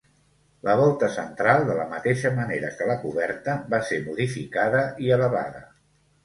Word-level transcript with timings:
La 0.67 0.73
volta 0.77 1.09
central, 1.15 1.61
de 1.67 1.75
la 1.79 1.85
mateixa 1.91 2.31
manera 2.37 2.71
que 2.79 2.87
la 2.93 2.97
coberta, 3.03 3.55
va 3.75 3.81
ser 3.91 4.01
modificada 4.09 4.83
i 5.07 5.13
elevada. 5.21 5.63